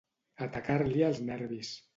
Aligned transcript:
Atacar-li 0.45 1.05
els 1.11 1.23
nervis. 1.31 1.75